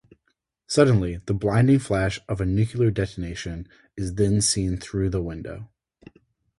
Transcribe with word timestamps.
Suddenly, 0.65 1.17
the 1.27 1.35
blinding 1.35 1.77
flash 1.77 2.19
of 2.27 2.41
a 2.41 2.45
nuclear 2.47 2.89
detonation 2.89 3.67
is 3.95 4.15
then 4.15 4.41
seen 4.41 4.77
through 4.77 5.11
the 5.11 5.21
window. 5.21 5.69